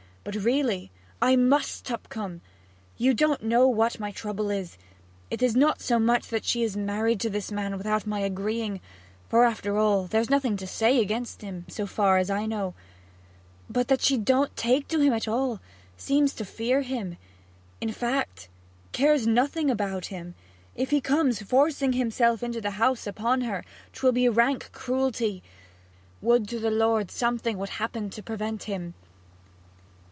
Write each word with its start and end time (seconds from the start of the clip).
But 0.23 0.35
really' 0.35 0.91
'I 1.23 1.35
must, 1.37 1.83
Tupcombe! 1.83 2.41
You 2.95 3.15
don't 3.15 3.41
know 3.41 3.67
what 3.67 3.99
my 3.99 4.11
trouble 4.11 4.51
is; 4.51 4.77
it 5.31 5.41
is 5.41 5.55
not 5.55 5.81
so 5.81 5.97
much 5.97 6.27
that 6.27 6.45
she 6.45 6.61
is 6.61 6.77
married 6.77 7.19
to 7.21 7.29
this 7.31 7.51
man 7.51 7.75
without 7.75 8.05
my 8.05 8.19
agreeing 8.19 8.81
for, 9.29 9.45
after 9.45 9.79
all, 9.79 10.03
there's 10.05 10.29
nothing 10.29 10.57
to 10.57 10.67
say 10.67 10.99
against 10.99 11.41
him, 11.41 11.65
so 11.67 11.87
far 11.87 12.19
as 12.19 12.29
I 12.29 12.45
know; 12.45 12.75
but 13.67 13.87
that 13.87 13.99
she 14.01 14.15
don't 14.15 14.55
take 14.55 14.87
to 14.89 14.99
him 14.99 15.11
at 15.11 15.27
all, 15.27 15.59
seems 15.97 16.35
to 16.35 16.45
fear 16.45 16.83
him 16.83 17.17
in 17.81 17.91
fact, 17.91 18.47
cares 18.91 19.25
nothing 19.25 19.71
about 19.71 20.05
him; 20.05 20.35
and 20.35 20.35
if 20.83 20.91
he 20.91 21.01
comes 21.01 21.41
forcing 21.41 21.93
himself 21.93 22.43
into 22.43 22.61
the 22.61 22.71
house 22.77 23.07
upon 23.07 23.41
her, 23.41 23.63
why, 23.65 23.89
'twill 23.91 24.11
be 24.11 24.29
rank 24.29 24.69
cruelty. 24.71 25.41
Would 26.21 26.47
to 26.49 26.59
the 26.59 26.69
Lord 26.69 27.09
something 27.09 27.57
would 27.57 27.69
happen 27.69 28.11
to 28.11 28.21
prevent 28.21 28.63
him!' 28.65 28.93